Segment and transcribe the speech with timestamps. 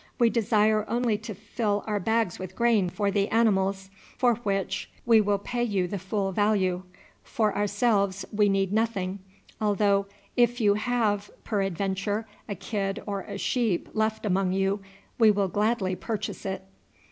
[0.17, 5.21] We desire only to fill our bags with grain for the animals, for which we
[5.21, 6.81] will pay you the full value.
[7.23, 9.19] For ourselves we need nothing,
[9.61, 14.81] although, if you have peradventure a kid or a sheep left among you
[15.19, 16.63] we will gladly purchase it."